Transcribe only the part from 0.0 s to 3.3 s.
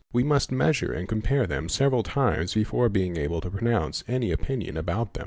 We must measure and compare | them several times before being